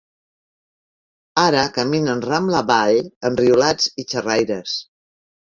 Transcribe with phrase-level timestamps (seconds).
[1.41, 4.77] Ara caminen Rambla avall, enriolats i xerraires.